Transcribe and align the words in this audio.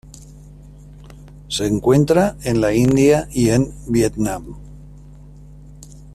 Se 1.47 1.67
encuentra 1.67 2.35
en 2.41 2.59
la 2.59 2.73
India 2.73 3.27
y 3.31 3.49
en 3.49 3.71
Vietnam. 3.87 4.57